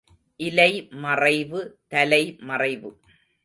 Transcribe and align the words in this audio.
இலை 0.39 0.87
மறைவு, 1.03 1.61
தலை 1.87 2.37
மறைவு. 2.41 2.91